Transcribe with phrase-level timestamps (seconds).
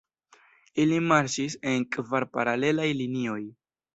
[0.83, 3.39] Ili marŝis en kvar paralelaj linioj.